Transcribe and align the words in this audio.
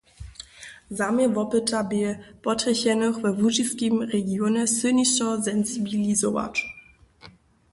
Zaměr 0.89 1.29
wopyta 1.35 1.79
bě, 1.89 2.05
potrjechenych 2.43 3.15
we 3.23 3.29
łužiskim 3.39 3.95
regionje 4.13 4.63
sylnišo 4.67 5.27
sensibilizować. 5.47 6.55